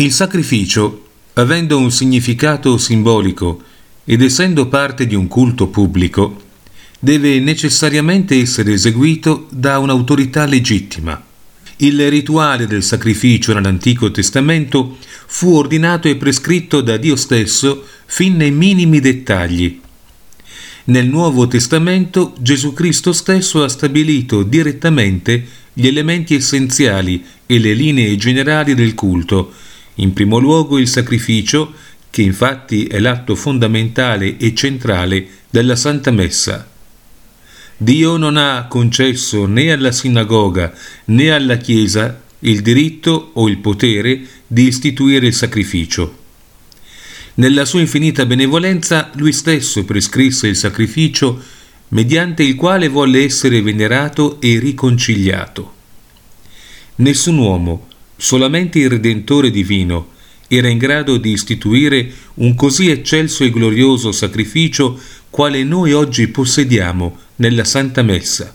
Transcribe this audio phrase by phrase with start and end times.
[0.00, 3.60] Il sacrificio, avendo un significato simbolico
[4.06, 6.40] ed essendo parte di un culto pubblico,
[6.98, 11.22] deve necessariamente essere eseguito da un'autorità legittima.
[11.76, 18.52] Il rituale del sacrificio nell'Antico Testamento fu ordinato e prescritto da Dio stesso fin nei
[18.52, 19.80] minimi dettagli.
[20.84, 28.16] Nel Nuovo Testamento Gesù Cristo stesso ha stabilito direttamente gli elementi essenziali e le linee
[28.16, 29.52] generali del culto,
[30.00, 31.72] in primo luogo il sacrificio,
[32.10, 36.68] che infatti è l'atto fondamentale e centrale della Santa Messa.
[37.76, 40.72] Dio non ha concesso né alla sinagoga
[41.06, 46.18] né alla Chiesa il diritto o il potere di istituire il sacrificio.
[47.34, 51.42] Nella sua infinita benevolenza lui stesso prescrisse il sacrificio
[51.88, 55.74] mediante il quale volle essere venerato e riconciliato.
[56.96, 57.88] Nessun uomo,
[58.20, 60.10] solamente il Redentore divino,
[60.46, 67.16] era in grado di istituire un così eccelso e glorioso sacrificio quale noi oggi possediamo
[67.36, 68.54] nella Santa Messa.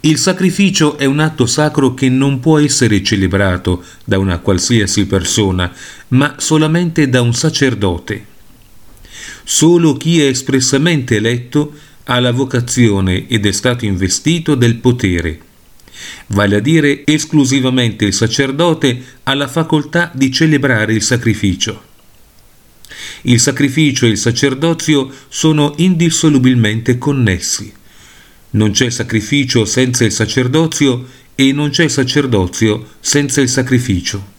[0.00, 5.70] Il sacrificio è un atto sacro che non può essere celebrato da una qualsiasi persona,
[6.08, 8.26] ma solamente da un sacerdote.
[9.44, 15.50] Solo chi è espressamente eletto ha la vocazione ed è stato investito del potere
[16.28, 21.90] vale a dire esclusivamente il sacerdote ha la facoltà di celebrare il sacrificio.
[23.22, 27.72] Il sacrificio e il sacerdozio sono indissolubilmente connessi.
[28.50, 34.30] Non c'è sacrificio senza il sacerdozio e non c'è sacerdozio senza il sacrificio.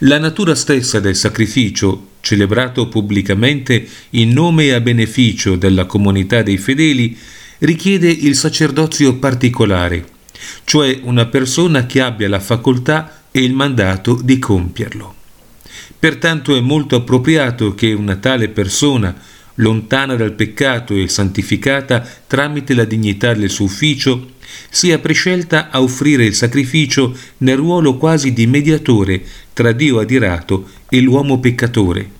[0.00, 6.58] La natura stessa del sacrificio, celebrato pubblicamente in nome e a beneficio della comunità dei
[6.58, 7.16] fedeli,
[7.58, 10.15] richiede il sacerdozio particolare,
[10.64, 15.14] cioè una persona che abbia la facoltà e il mandato di compierlo.
[15.98, 19.14] Pertanto è molto appropriato che una tale persona,
[19.54, 24.34] lontana dal peccato e santificata tramite la dignità del suo ufficio,
[24.70, 29.22] sia prescelta a offrire il sacrificio nel ruolo quasi di mediatore
[29.52, 32.10] tra Dio adirato e l'uomo peccatore.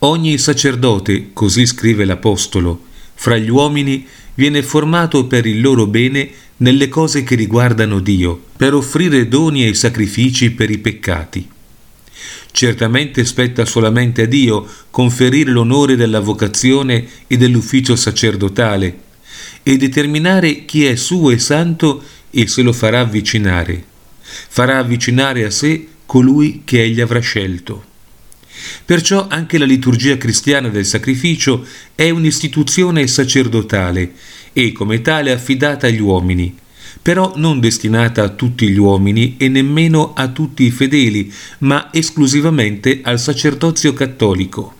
[0.00, 6.88] Ogni sacerdote, così scrive l'Apostolo, fra gli uomini viene formato per il loro bene nelle
[6.88, 11.48] cose che riguardano Dio, per offrire doni e sacrifici per i peccati.
[12.50, 19.04] Certamente spetta solamente a Dio conferire l'onore della vocazione e dell'ufficio sacerdotale
[19.62, 23.84] e determinare chi è suo e santo e se lo farà avvicinare.
[24.22, 27.84] Farà avvicinare a sé colui che egli avrà scelto.
[28.84, 34.12] Perciò anche la liturgia cristiana del sacrificio è un'istituzione sacerdotale
[34.58, 36.56] e come tale affidata agli uomini,
[37.02, 43.00] però non destinata a tutti gli uomini e nemmeno a tutti i fedeli, ma esclusivamente
[43.02, 44.74] al sacerdozio cattolico.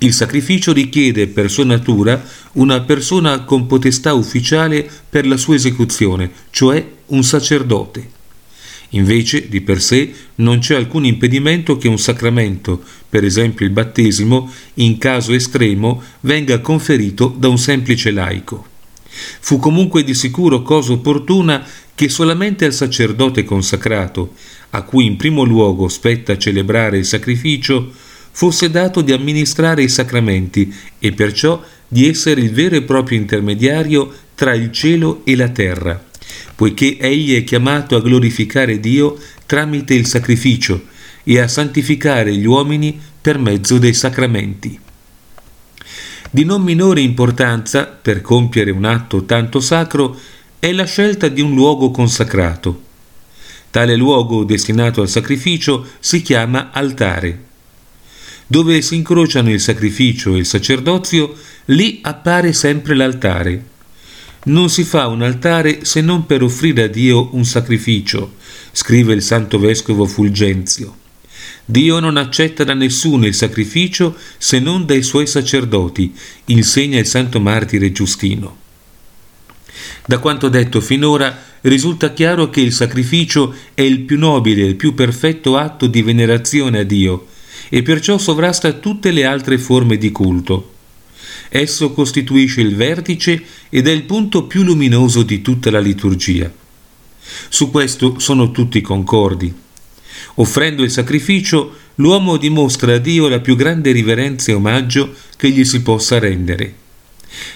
[0.00, 6.30] Il sacrificio richiede per sua natura una persona con potestà ufficiale per la sua esecuzione,
[6.50, 8.16] cioè un sacerdote.
[8.90, 14.52] Invece, di per sé, non c'è alcun impedimento che un sacramento, per esempio il battesimo,
[14.74, 18.66] in caso estremo, venga conferito da un semplice laico.
[19.40, 21.64] Fu comunque di sicuro cosa opportuna
[21.94, 24.34] che solamente al sacerdote consacrato,
[24.70, 27.90] a cui in primo luogo spetta celebrare il sacrificio,
[28.30, 34.12] fosse dato di amministrare i sacramenti e perciò di essere il vero e proprio intermediario
[34.34, 36.06] tra il cielo e la terra
[36.58, 39.16] poiché egli è chiamato a glorificare Dio
[39.46, 40.86] tramite il sacrificio
[41.28, 44.80] e a santificare gli uomini per mezzo dei sacramenti.
[46.30, 50.18] Di non minore importanza, per compiere un atto tanto sacro,
[50.58, 52.84] è la scelta di un luogo consacrato.
[53.70, 57.44] Tale luogo destinato al sacrificio si chiama altare.
[58.46, 61.34] Dove si incrociano il sacrificio e il sacerdozio,
[61.66, 63.76] lì appare sempre l'altare
[64.44, 68.36] non si fa un altare se non per offrire a Dio un sacrificio,
[68.72, 71.06] scrive il santo vescovo Fulgenzio.
[71.70, 76.14] Dio non accetta da nessuno il sacrificio se non dai suoi sacerdoti,
[76.46, 78.56] insegna il santo martire Giustino.
[80.06, 84.94] Da quanto detto finora risulta chiaro che il sacrificio è il più nobile il più
[84.94, 87.26] perfetto atto di venerazione a Dio
[87.68, 90.72] e perciò sovrasta tutte le altre forme di culto.
[91.50, 96.50] Esso costituisce il vertice ed è il punto più luminoso di tutta la liturgia.
[97.50, 99.66] Su questo sono tutti concordi.
[100.34, 105.64] Offrendo il sacrificio, l'uomo dimostra a Dio la più grande riverenza e omaggio che gli
[105.64, 106.74] si possa rendere.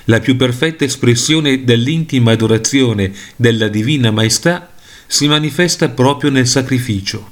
[0.04, 4.72] La più perfetta espressione dell'intima adorazione della divina maestà
[5.06, 7.30] si manifesta proprio nel sacrificio.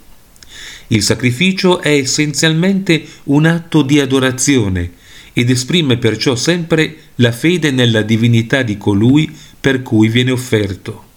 [0.89, 4.93] Il sacrificio è essenzialmente un atto di adorazione
[5.33, 11.10] ed esprime perciò sempre la fede nella divinità di colui per cui viene offerto.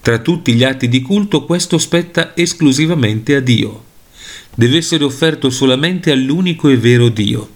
[0.00, 3.84] Tra tutti gli atti di culto questo spetta esclusivamente a Dio.
[4.54, 7.50] Deve essere offerto solamente all'unico e vero Dio.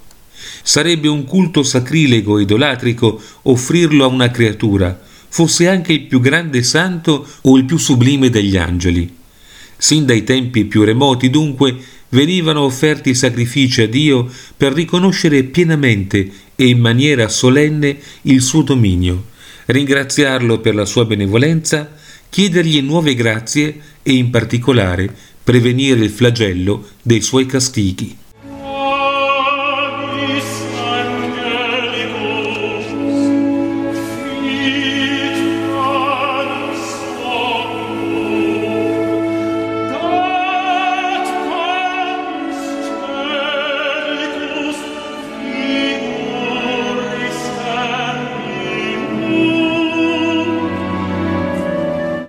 [0.63, 6.63] Sarebbe un culto sacrilego e idolatrico offrirlo a una creatura, fosse anche il più grande
[6.63, 9.17] santo o il più sublime degli angeli.
[9.77, 11.77] Sin dai tempi più remoti, dunque,
[12.11, 19.27] venivano offerti sacrifici a Dio per riconoscere pienamente e in maniera solenne il suo dominio,
[19.67, 21.97] ringraziarlo per la sua benevolenza,
[22.31, 28.17] chiedergli nuove grazie e in particolare prevenire il flagello dei suoi castighi.